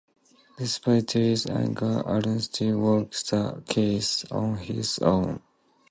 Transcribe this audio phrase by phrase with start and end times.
[0.57, 5.41] Despite Terry's anger, Allen still works the case on his own.